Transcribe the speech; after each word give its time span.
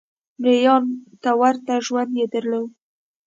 مریانو 0.41 0.95
ته 1.21 1.31
ورته 1.41 1.73
ژوند 1.87 2.11
یې 2.19 2.25
درلود. 2.33 2.71